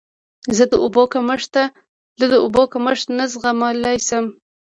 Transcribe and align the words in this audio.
زه 0.57 0.63
د 2.31 2.33
اوبو 2.43 2.63
کمښت 2.73 3.07
نه 3.17 3.25
زغملی 3.31 3.97
شم. 4.07 4.25